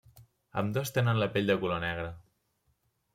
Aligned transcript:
Ambdós 0.61 0.91
tenen 0.95 1.19
la 1.23 1.27
pell 1.35 1.51
de 1.51 1.57
color 1.65 1.83
negre. 1.83 2.09